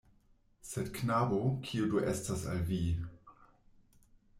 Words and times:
Sed 0.69 0.89
knabo, 1.01 1.41
kio 1.67 1.87
do 1.95 2.03
estas 2.15 2.49
al 2.55 2.67
vi... 2.73 2.81